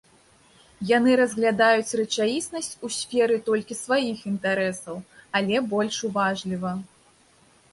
[0.91, 4.95] Яны разглядаюць рэчаіснасць у сферы толькі сваіх інтарэсаў,
[5.41, 6.71] але больш уважліва.